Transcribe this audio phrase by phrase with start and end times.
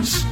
[0.00, 0.24] news.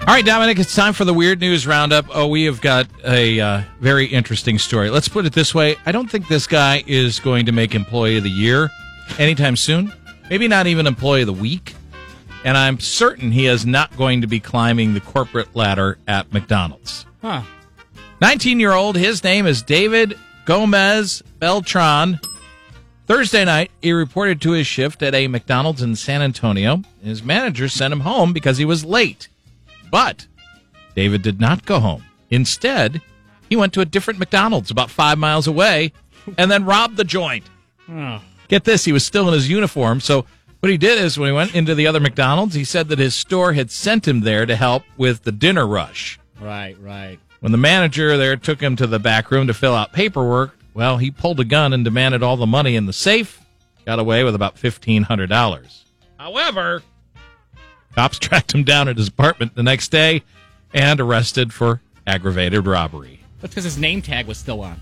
[0.00, 2.06] All right, Dominic, it's time for the weird news roundup.
[2.10, 4.90] Oh, we have got a uh, very interesting story.
[4.90, 8.18] Let's put it this way I don't think this guy is going to make Employee
[8.18, 8.70] of the Year
[9.18, 9.92] anytime soon.
[10.28, 11.74] Maybe not even Employee of the Week.
[12.44, 17.06] And I'm certain he is not going to be climbing the corporate ladder at McDonald's.
[17.22, 17.42] Huh.
[18.20, 22.20] 19 year old, his name is David Gomez Beltran.
[23.06, 26.82] Thursday night, he reported to his shift at a McDonald's in San Antonio.
[27.02, 29.28] His manager sent him home because he was late.
[29.90, 30.26] But
[30.94, 32.04] David did not go home.
[32.30, 33.02] Instead,
[33.48, 35.92] he went to a different McDonald's about five miles away
[36.38, 37.44] and then robbed the joint.
[37.90, 38.22] Oh.
[38.48, 40.00] Get this, he was still in his uniform.
[40.00, 40.24] So
[40.60, 43.14] what he did is when he went into the other McDonald's, he said that his
[43.14, 46.18] store had sent him there to help with the dinner rush.
[46.40, 47.18] Right, right.
[47.40, 50.98] When the manager there took him to the back room to fill out paperwork, well,
[50.98, 53.40] he pulled a gun and demanded all the money in the safe.
[53.86, 55.82] Got away with about $1,500.
[56.18, 56.82] However,
[57.94, 60.22] cops tracked him down at his apartment the next day
[60.72, 63.20] and arrested for aggravated robbery.
[63.40, 64.80] That's because his name tag was still on.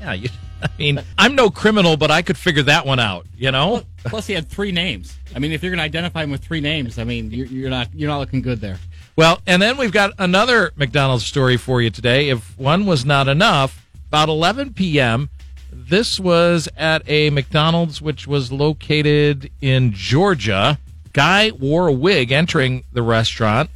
[0.00, 0.28] Yeah, you,
[0.62, 3.82] I mean, I'm no criminal, but I could figure that one out, you know?
[4.04, 5.18] Plus, he had three names.
[5.34, 7.70] I mean, if you're going to identify him with three names, I mean, you're, you're
[7.70, 8.78] not you're not looking good there.
[9.16, 12.30] Well, and then we've got another McDonald's story for you today.
[12.30, 15.28] If one was not enough, about 11 p.m.,
[15.74, 20.78] this was at a McDonald's which was located in Georgia.
[21.12, 23.70] Guy wore a wig entering the restaurant,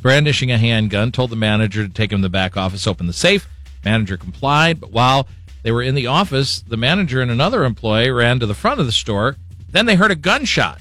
[0.00, 3.12] brandishing a handgun, told the manager to take him to the back office, open the
[3.12, 3.48] safe.
[3.84, 5.28] Manager complied, but while
[5.62, 8.86] they were in the office, the manager and another employee ran to the front of
[8.86, 9.36] the store.
[9.68, 10.80] Then they heard a gunshot.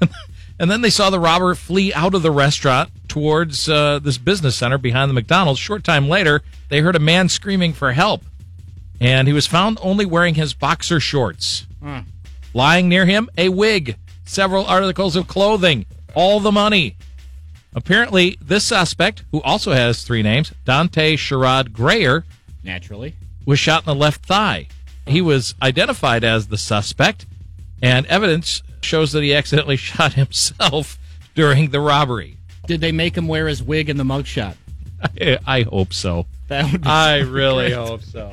[0.60, 4.56] and then they saw the robber flee out of the restaurant towards uh, this business
[4.56, 5.60] center behind the McDonald's.
[5.60, 8.22] Short time later, they heard a man screaming for help,
[9.00, 11.66] and he was found only wearing his boxer shorts.
[11.82, 12.02] Huh.
[12.54, 16.96] Lying near him, a wig, several articles of clothing, all the money.
[17.74, 22.24] Apparently, this suspect, who also has three names, Dante Sherrod Grayer,
[22.64, 23.14] Naturally.
[23.44, 24.68] was shot in the left thigh.
[25.06, 25.26] He hmm.
[25.26, 27.26] was identified as the suspect,
[27.82, 30.98] and evidence shows that he accidentally shot himself
[31.34, 32.38] during the robbery.
[32.66, 34.56] Did they make him wear his wig in the mugshot?
[35.02, 36.26] I, I hope so.
[36.48, 38.32] That would be I really hope so.